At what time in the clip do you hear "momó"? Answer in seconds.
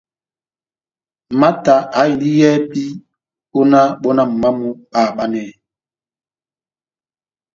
4.29-4.41